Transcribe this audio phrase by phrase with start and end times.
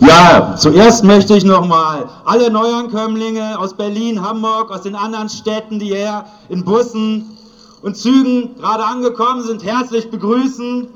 [0.00, 5.86] Ja, zuerst möchte ich nochmal alle Neuankömmlinge aus Berlin, Hamburg, aus den anderen Städten, die
[5.86, 7.38] hier in Bussen
[7.82, 10.88] und Zügen gerade angekommen sind, herzlich begrüßen.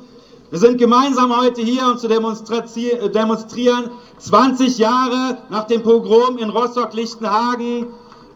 [0.51, 7.87] Wir sind gemeinsam heute hier, um zu demonstrieren, 20 Jahre nach dem Pogrom in Rostock-Lichtenhagen.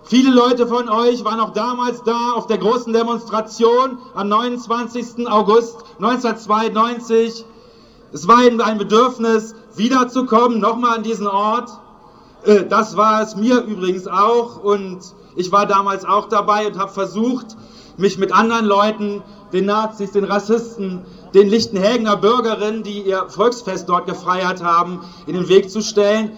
[0.04, 5.28] Viele Leute von euch waren auch damals da auf der großen Demonstration am 29.
[5.28, 7.44] August 1992.
[8.12, 11.70] Es war eben ein Bedürfnis, wiederzukommen, nochmal an diesen Ort.
[12.44, 15.00] Äh, das war es mir übrigens auch und
[15.36, 17.56] ich war damals auch dabei und habe versucht,
[17.96, 21.02] mich mit anderen Leuten, den Nazis, den Rassisten,
[21.32, 26.32] den Lichtenhägener Bürgerinnen, die ihr Volksfest dort gefeiert haben, in den Weg zu stellen.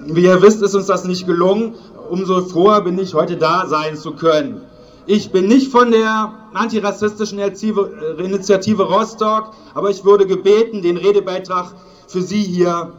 [0.00, 1.74] Wie ihr wisst, ist uns das nicht gelungen.
[2.08, 4.62] Umso froher bin ich, heute da sein zu können.
[5.10, 11.74] Ich bin nicht von der antirassistischen Initiative Rostock, aber ich wurde gebeten, den Redebeitrag
[12.06, 12.92] für Sie hier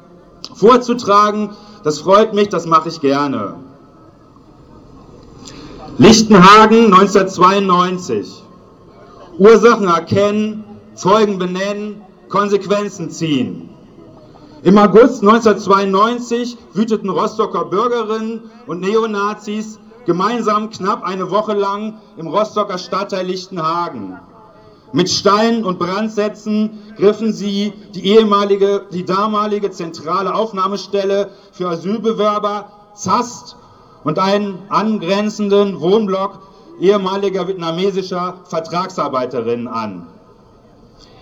[0.55, 1.51] vorzutragen.
[1.83, 3.57] Das freut mich, das mache ich gerne.
[5.99, 8.43] Lichtenhagen 1992.
[9.37, 10.63] Ursachen erkennen,
[10.95, 13.69] Zeugen benennen, Konsequenzen ziehen.
[14.63, 22.77] Im August 1992 wüteten Rostocker Bürgerinnen und Neonazis gemeinsam knapp eine Woche lang im Rostocker
[22.77, 24.19] Stadtteil Lichtenhagen.
[24.91, 33.55] Mit Steinen und Brandsätzen griffen sie die ehemalige, die damalige zentrale Aufnahmestelle für Asylbewerber ZAST
[34.03, 36.39] und einen angrenzenden Wohnblock
[36.79, 40.07] ehemaliger vietnamesischer Vertragsarbeiterinnen an.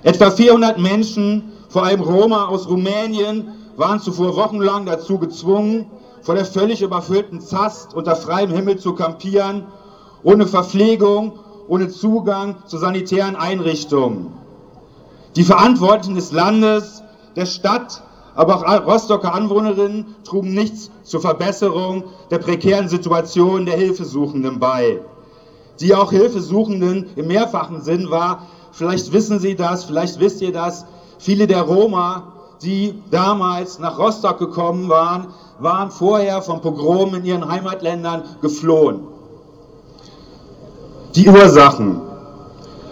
[0.03, 5.87] Etwa 400 Menschen, vor allem Roma aus Rumänien, waren zuvor wochenlang dazu gezwungen,
[6.21, 9.67] vor der völlig überfüllten ZAST unter freiem Himmel zu kampieren,
[10.23, 14.31] ohne Verpflegung ohne Zugang zu sanitären Einrichtungen.
[15.35, 17.03] Die Verantwortlichen des Landes,
[17.35, 18.01] der Stadt,
[18.35, 25.01] aber auch Rostocker Anwohnerinnen trugen nichts zur Verbesserung der prekären Situation der Hilfesuchenden bei.
[25.79, 30.85] Die auch Hilfesuchenden im mehrfachen Sinn war, vielleicht wissen Sie das, vielleicht wisst ihr das,
[31.19, 35.27] viele der Roma, die damals nach Rostock gekommen waren,
[35.59, 38.99] waren vorher vom Pogrom in ihren Heimatländern geflohen.
[41.15, 42.01] Die Ursachen.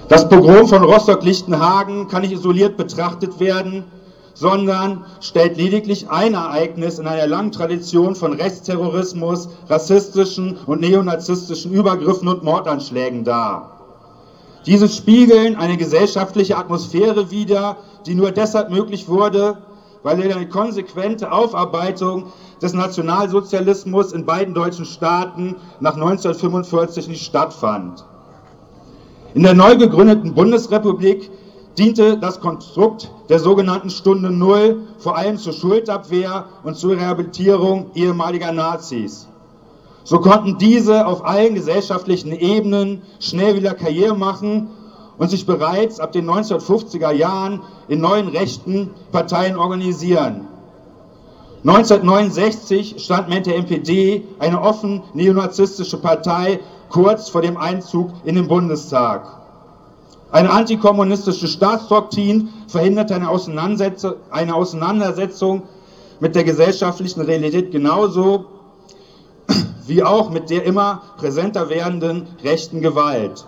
[0.08, 3.86] Das Pogrom von Rostock-Lichtenhagen kann nicht isoliert betrachtet werden,
[4.34, 12.28] sondern stellt lediglich ein Ereignis in einer langen Tradition von Rechtsterrorismus, rassistischen und neonazistischen Übergriffen
[12.28, 13.72] und Mordanschlägen dar.
[14.66, 19.58] Diese spiegeln eine gesellschaftliche Atmosphäre wider, die nur deshalb möglich wurde,
[20.06, 22.26] weil eine konsequente Aufarbeitung
[22.62, 28.06] des Nationalsozialismus in beiden deutschen Staaten nach 1945 nicht stattfand.
[29.34, 31.32] In der neu gegründeten Bundesrepublik
[31.80, 38.52] diente das Konstrukt der sogenannten Stunde Null vor allem zur Schuldabwehr und zur Rehabilitierung ehemaliger
[38.52, 39.28] Nazis.
[40.04, 44.70] So konnten diese auf allen gesellschaftlichen Ebenen schnell wieder Karriere machen
[45.18, 50.48] und sich bereits ab den 1950er Jahren in neuen rechten Parteien organisieren.
[51.66, 56.60] 1969 stand mit der NPD eine offen neonazistische Partei
[56.90, 59.28] kurz vor dem Einzug in den Bundestag.
[60.32, 65.64] Eine antikommunistische Staatsdoktrin verhinderte eine Auseinandersetzung, eine Auseinandersetzung
[66.20, 68.46] mit der gesellschaftlichen Realität genauso
[69.88, 73.46] wie auch mit der immer präsenter werdenden rechten Gewalt.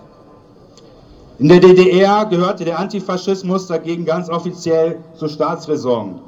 [1.39, 6.19] In der DDR gehörte der Antifaschismus dagegen ganz offiziell zur Staatsräson.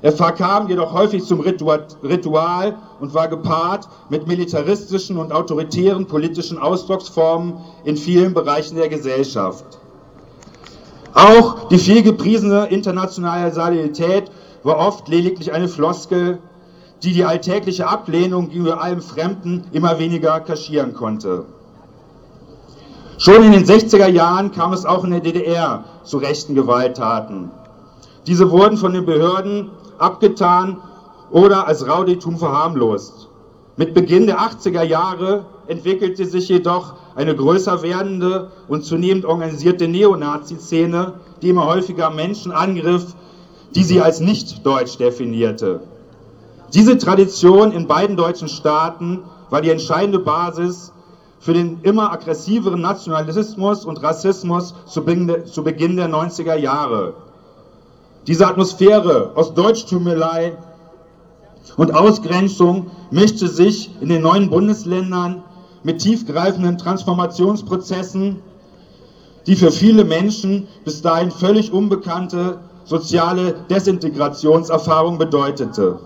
[0.00, 7.54] Er verkam jedoch häufig zum Ritual und war gepaart mit militaristischen und autoritären politischen Ausdrucksformen
[7.82, 9.64] in vielen Bereichen der Gesellschaft.
[11.14, 14.30] Auch die viel gepriesene internationale Solidarität
[14.62, 16.38] war oft lediglich eine Floskel,
[17.02, 21.44] die die alltägliche Ablehnung gegenüber allem Fremden immer weniger kaschieren konnte.
[23.20, 27.50] Schon in den 60er Jahren kam es auch in der DDR zu rechten Gewalttaten.
[28.28, 30.76] Diese wurden von den Behörden abgetan
[31.32, 33.28] oder als Rauditum verharmlost.
[33.76, 41.14] Mit Beginn der 80er Jahre entwickelte sich jedoch eine größer werdende und zunehmend organisierte Neonazi-Szene,
[41.42, 43.16] die immer häufiger Menschen angriff,
[43.74, 45.80] die sie als nicht deutsch definierte.
[46.72, 50.92] Diese Tradition in beiden deutschen Staaten war die entscheidende Basis
[51.40, 57.14] für den immer aggressiveren Nationalismus und Rassismus zu Beginn der 90er Jahre.
[58.26, 60.56] Diese Atmosphäre aus Deutschtümelei
[61.76, 65.42] und Ausgrenzung mischte sich in den neuen Bundesländern
[65.82, 68.40] mit tiefgreifenden Transformationsprozessen,
[69.46, 75.98] die für viele Menschen bis dahin völlig unbekannte soziale Desintegrationserfahrung bedeutete.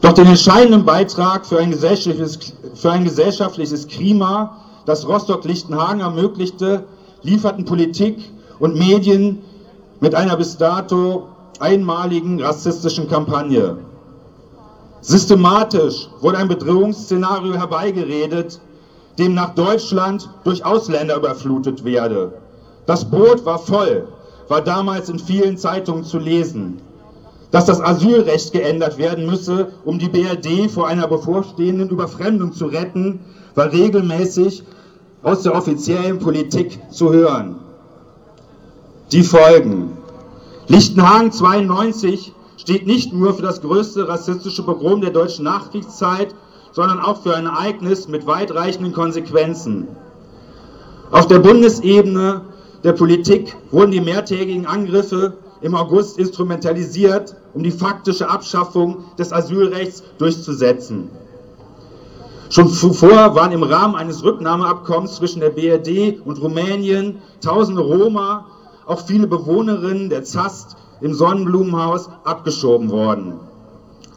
[0.00, 4.56] Doch den entscheidenden Beitrag für ein gesellschaftliches, für ein gesellschaftliches Klima,
[4.86, 6.84] das Rostock-Lichtenhagen ermöglichte,
[7.22, 8.16] lieferten Politik
[8.58, 9.42] und Medien
[10.00, 13.76] mit einer bis dato einmaligen rassistischen Kampagne.
[15.02, 18.58] Systematisch wurde ein Bedrohungsszenario herbeigeredet,
[19.18, 22.32] dem nach Deutschland durch Ausländer überflutet werde.
[22.86, 24.08] Das Boot war voll,
[24.48, 26.80] war damals in vielen Zeitungen zu lesen
[27.50, 33.20] dass das Asylrecht geändert werden müsse, um die BRD vor einer bevorstehenden Überfremdung zu retten,
[33.54, 34.62] war regelmäßig
[35.22, 37.56] aus der offiziellen Politik zu hören.
[39.12, 39.96] Die Folgen.
[40.68, 46.34] Lichtenhagen 92 steht nicht nur für das größte rassistische Pogrom der deutschen Nachkriegszeit,
[46.72, 49.88] sondern auch für ein Ereignis mit weitreichenden Konsequenzen.
[51.10, 52.42] Auf der Bundesebene
[52.84, 60.02] der Politik wurden die mehrtägigen Angriffe im August instrumentalisiert, um die faktische Abschaffung des Asylrechts
[60.18, 61.10] durchzusetzen.
[62.48, 68.46] Schon zuvor waren im Rahmen eines Rücknahmeabkommens zwischen der BRD und Rumänien tausende Roma,
[68.86, 73.34] auch viele Bewohnerinnen der ZAST im Sonnenblumenhaus abgeschoben worden.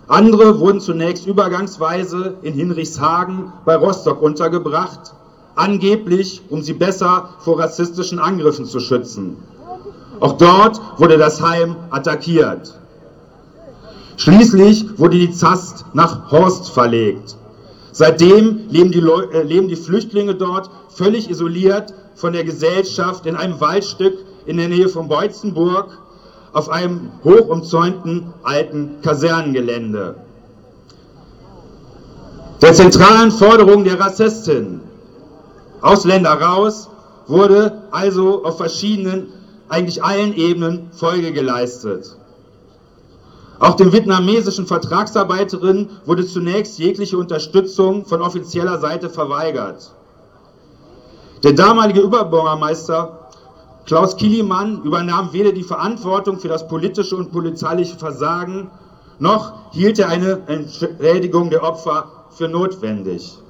[0.07, 5.13] Andere wurden zunächst übergangsweise in Hinrichshagen bei Rostock untergebracht,
[5.55, 9.37] angeblich um sie besser vor rassistischen Angriffen zu schützen.
[10.23, 12.73] Auch dort wurde das Heim attackiert.
[14.15, 17.35] Schließlich wurde die Zast nach Horst verlegt.
[17.91, 23.35] Seitdem leben die, Leu äh, leben die Flüchtlinge dort völlig isoliert von der Gesellschaft in
[23.35, 25.89] einem Waldstück in der Nähe von Beutzenburg
[26.53, 30.15] auf einem hochumzäunten alten Kasernengelände.
[32.61, 34.79] Der zentralen Forderung der Rassistin,
[35.81, 36.89] Ausländer raus,
[37.27, 39.42] wurde also auf verschiedenen
[39.73, 42.15] eigentlich allen Ebenen Folge geleistet.
[43.59, 49.91] Auch den vietnamesischen Vertragsarbeiterinnen wurde zunächst jegliche Unterstützung von offizieller Seite verweigert.
[51.43, 53.19] Der damalige Überbürgermeister
[53.85, 58.69] Klaus Kilimann übernahm weder die Verantwortung für das politische und polizeiliche Versagen,
[59.19, 63.42] noch hielt er eine Entschädigung der Opfer für notwendig.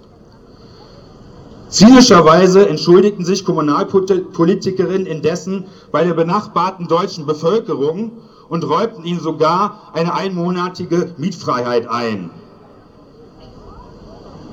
[1.73, 8.11] Zynischerweise entschuldigten sich Kommunalpolitikerinnen indessen bei der benachbarten deutschen Bevölkerung
[8.47, 12.29] und räumten ihnen sogar eine einmonatige Mietfreiheit ein.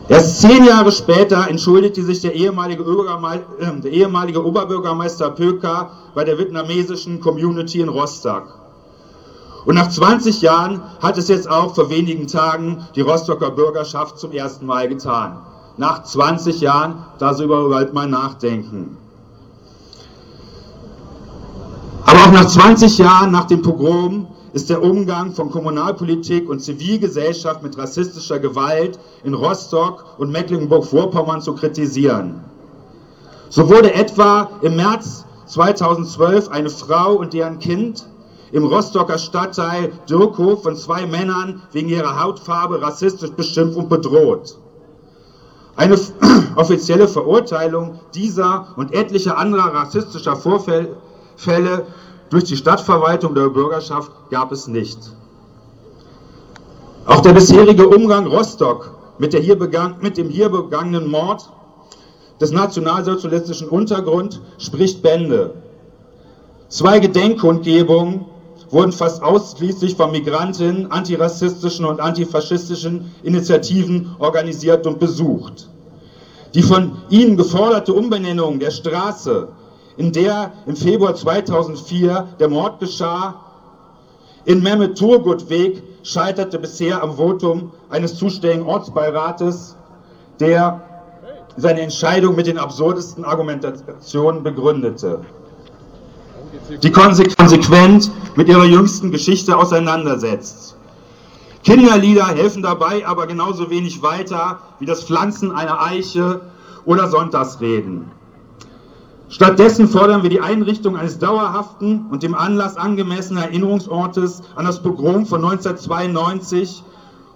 [0.08, 6.38] Erst zehn Jahre später entschuldigte sich der ehemalige, äh, der ehemalige Oberbürgermeister Pöker bei der
[6.38, 8.44] vietnamesischen Community in Rostock.
[9.66, 14.32] Und nach 20 Jahren hat es jetzt auch vor wenigen Tagen die Rostocker Bürgerschaft zum
[14.32, 15.42] ersten Mal getan
[15.76, 18.96] nach 20 Jahren darüber überhaupt mal nachdenken.
[22.04, 27.62] Aber auch nach 20 Jahren nach dem Pogrom ist der Umgang von Kommunalpolitik und Zivilgesellschaft
[27.62, 32.40] mit rassistischer Gewalt in Rostock und Mecklenburg-Vorpommern zu kritisieren.
[33.48, 38.06] So wurde etwa im März 2012 eine Frau und deren Kind
[38.52, 44.56] im Rostocker Stadtteil Dirkow von zwei Männern wegen ihrer Hautfarbe rassistisch beschimpft und bedroht.
[45.80, 45.98] Eine
[46.56, 51.86] offizielle Verurteilung dieser und etlicher anderer rassistischer Vorfälle
[52.28, 54.98] durch die Stadtverwaltung der Bürgerschaft gab es nicht.
[57.06, 61.48] Auch der bisherige Umgang Rostock mit, hier begann, mit dem hier begangenen Mord
[62.42, 65.54] des nationalsozialistischen Untergrund spricht Bände.
[66.68, 68.26] Zwei Gedenkkundgebungen
[68.70, 75.68] wurden fast ausschließlich von Migrantinnen, antirassistischen und antifaschistischen Initiativen organisiert und besucht.
[76.54, 79.48] Die von ihnen geforderte Umbenennung der Straße,
[79.96, 83.36] in der im Februar 2004 der Mord geschah,
[84.44, 89.76] in Mehmet-Turgut-Weg scheiterte bisher am Votum eines zuständigen Ortsbeirates,
[90.38, 90.80] der
[91.56, 95.20] seine Entscheidung mit den absurdesten Argumentationen begründete
[96.78, 100.76] die konsequent mit ihrer jüngsten Geschichte auseinandersetzt.
[101.64, 106.40] Kinderlieder helfen dabei aber genauso wenig weiter wie das Pflanzen einer Eiche
[106.84, 108.06] oder Sonntagsreden.
[109.28, 115.26] Stattdessen fordern wir die Einrichtung eines dauerhaften und dem Anlass angemessenen Erinnerungsortes an das Pogrom
[115.26, 116.82] von 1992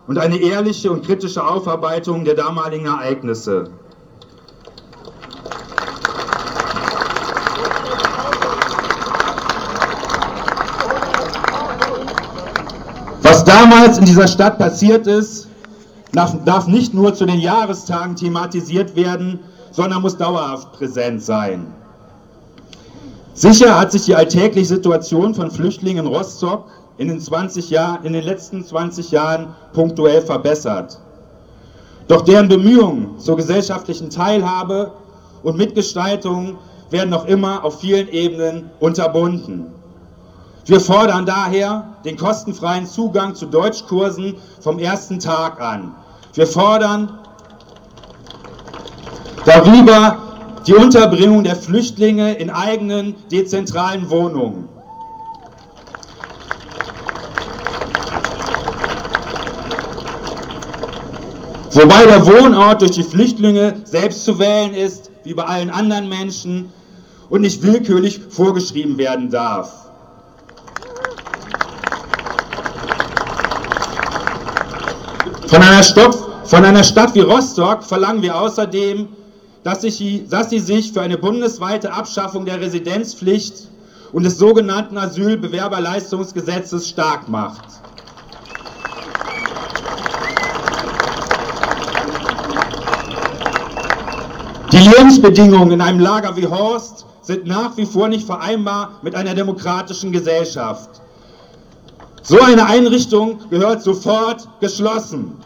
[0.07, 3.71] und eine ehrliche und kritische Aufarbeitung der damaligen Ereignisse.
[13.55, 15.49] Damals in dieser Stadt passiert ist,
[16.13, 19.39] darf nicht nur zu den Jahrestagen thematisiert werden,
[19.71, 21.67] sondern muss dauerhaft präsent sein.
[23.35, 26.67] Sicher hat sich die alltägliche Situation von Flüchtlingen in Rostock
[26.99, 30.99] in den, 20 Jahr, in den letzten 20 Jahren punktuell verbessert.
[32.09, 34.93] Doch deren Bemühungen zur gesellschaftlichen Teilhabe
[35.45, 36.59] und Mitgestaltung
[36.91, 39.74] werden noch immer auf vielen Ebenen unterbunden.
[40.67, 45.95] Wir fordern daher den kostenfreien Zugang zu Deutschkursen vom ersten Tag an.
[46.33, 47.19] Wir fordern
[49.45, 50.17] darüber
[50.67, 54.69] die Unterbringung der Flüchtlinge in eigenen dezentralen Wohnungen.
[61.73, 66.73] Wobei der Wohnort durch die Flüchtlinge selbst zu wählen ist, wie bei allen anderen Menschen,
[67.29, 69.84] und nicht willkürlich vorgeschrieben werden darf.
[75.55, 79.07] Von einer, Stadt, von einer Stadt wie Rostock verlangen wir außerdem,
[79.63, 83.69] dass, sie sich für eine bundesweite Abschaffung der Residenzpflicht
[84.13, 87.63] und des sogenannten Asylbewerberleistungsgesetzes stark macht.
[94.73, 99.37] Die Lebensbedingungen in einem Lager wie Horst sind nach wie vor nicht vereinbar mit einer
[99.37, 101.01] demokratischen Gesellschaft.
[102.27, 105.37] So eine Einrichtung gehört sofort geschlossen.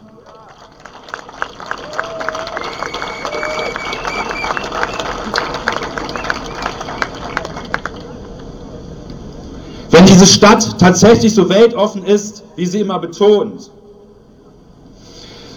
[9.91, 13.71] Wenn diese Stadt tatsächlich so weltoffen ist, wie sie immer betont,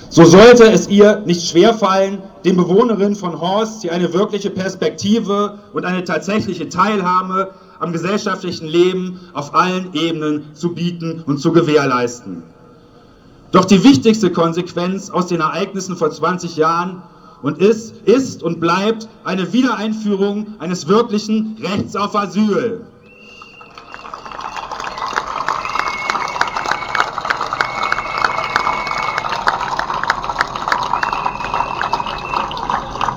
[0.08, 5.84] so sollte es ihr nicht schwerfallen, den Bewohnerinnen von Horst hier eine wirkliche Perspektive und
[5.84, 12.44] eine tatsächliche Teilhabe am gesellschaftlichen Leben auf allen Ebenen zu bieten und zu gewährleisten.
[13.50, 17.02] Doch die wichtigste Konsequenz aus den Ereignissen vor 20 Jahren
[17.42, 22.82] und ist, ist und bleibt eine Wiedereinführung eines wirklichen Rechts auf Asyl.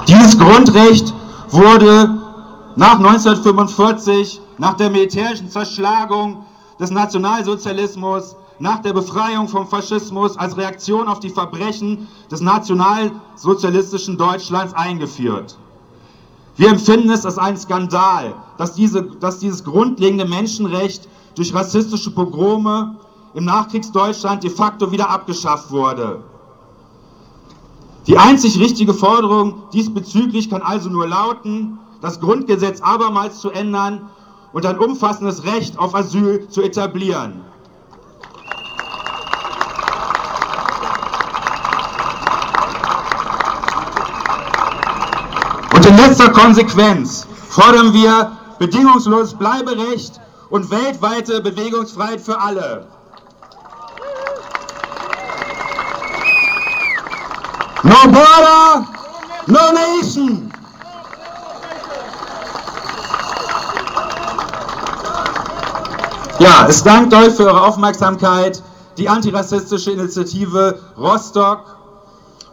[0.07, 1.13] Dieses Grundrecht
[1.51, 2.25] wurde
[2.75, 6.46] nach 1945, nach der militärischen Zerschlagung
[6.79, 14.74] des Nationalsozialismus, nach der Befreiung vom Faschismus als Reaktion auf die Verbrechen des nationalsozialistischen Deutschlands
[14.74, 15.58] eingeführt.
[16.58, 22.96] Wir empfinden es als einen Skandal, dass, diese, dass dieses grundlegende Menschenrecht durch rassistische Pogrome
[23.34, 26.24] im Nachkriegsdeutschland de facto wieder abgeschafft wurde.
[28.08, 34.12] Die einzig richtige Forderung diesbezüglich kann also nur lauten, das Grundgesetz abermals zu ändern
[34.53, 37.43] und ein umfassendes Recht auf Asyl zu etablieren.
[45.74, 50.21] Und in letzter Konsequenz fordern wir bedingungsloses Bleiberecht
[50.51, 52.88] und weltweite Bewegungsfreiheit für alle.
[57.81, 58.88] No border,
[59.47, 60.54] no nation.
[66.39, 68.61] Ja, es dankt euch für eure Aufmerksamkeit,
[68.97, 71.77] die antirassistische Initiative Rostock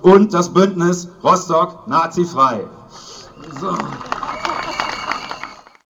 [0.02, 2.66] und das Bündnis Rostock Nazi-frei.
[3.60, 3.76] So.